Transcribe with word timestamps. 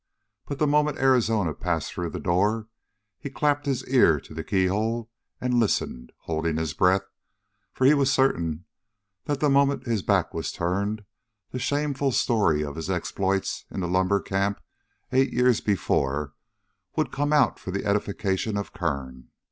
But 0.47 0.57
the 0.57 0.65
moment 0.65 0.97
Arizona 0.97 1.51
had 1.51 1.59
passed 1.59 1.93
through 1.93 2.09
the 2.09 2.19
door, 2.19 2.67
he 3.19 3.29
clapped 3.29 3.67
his 3.67 3.87
ear 3.87 4.19
to 4.21 4.33
the 4.33 4.43
keyhole 4.43 5.11
and 5.39 5.59
listened, 5.59 6.11
holding 6.21 6.57
his 6.57 6.73
breath, 6.73 7.03
for 7.71 7.85
he 7.85 7.93
was 7.93 8.11
certain 8.11 8.65
that 9.25 9.41
the 9.41 9.47
moment 9.47 9.85
his 9.85 10.01
back 10.01 10.33
was 10.33 10.51
turned 10.51 11.05
the 11.51 11.59
shameful 11.59 12.11
story 12.11 12.63
of 12.63 12.77
his 12.77 12.89
exploits 12.89 13.65
in 13.69 13.79
the 13.79 13.87
lumber 13.87 14.19
camp 14.19 14.59
eight 15.11 15.31
years 15.33 15.61
before 15.61 16.33
would 16.95 17.11
come 17.11 17.31
out 17.31 17.59
for 17.59 17.69
the 17.69 17.85
edification 17.85 18.57
of 18.57 18.73
Kern. 18.73 19.29